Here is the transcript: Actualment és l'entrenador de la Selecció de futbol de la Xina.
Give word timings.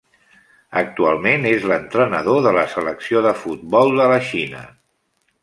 Actualment 0.79 1.45
és 1.49 1.67
l'entrenador 1.71 2.41
de 2.47 2.55
la 2.59 2.65
Selecció 2.73 3.23
de 3.27 3.35
futbol 3.43 3.95
de 4.01 4.09
la 4.15 4.19
Xina. 4.33 4.65